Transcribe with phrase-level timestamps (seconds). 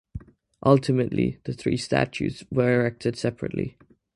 [0.65, 3.77] Ultimately the three statues were erected separately.